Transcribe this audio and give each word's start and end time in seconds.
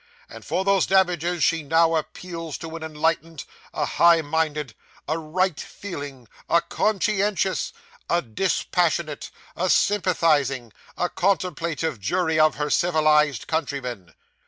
And 0.29 0.43
for 0.43 0.65
those 0.65 0.87
damages 0.87 1.43
she 1.43 1.61
now 1.61 1.93
appeals 1.95 2.57
to 2.57 2.75
an 2.75 2.81
enlightened, 2.81 3.45
a 3.71 3.85
high 3.85 4.23
minded, 4.23 4.73
a 5.07 5.19
right 5.19 5.59
feeling, 5.59 6.27
a 6.49 6.59
conscientious, 6.59 7.71
a 8.09 8.23
dispassionate, 8.23 9.29
a 9.55 9.69
sympathising, 9.69 10.73
a 10.97 11.07
contemplative 11.07 11.99
jury 11.99 12.39
of 12.39 12.55
her 12.55 12.71
civilised 12.71 13.45
countrymen. 13.45 14.15